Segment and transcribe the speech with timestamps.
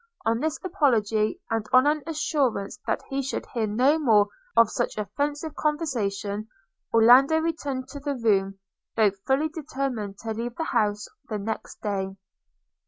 [0.25, 4.97] On this apology, and on an assurance that he should hear no more of such
[4.97, 6.47] offensive conversation,
[6.91, 8.57] Orlando returned to the room,
[8.95, 12.15] though fully determined to leave the house the next day.